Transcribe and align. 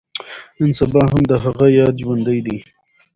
نن 0.59 0.71
سبا 0.79 1.03
هم 1.11 1.21
د 1.31 1.33
هغه 1.43 1.65
ياد 1.79 1.95
ژوندی 2.01 2.39
دی. 2.45 2.57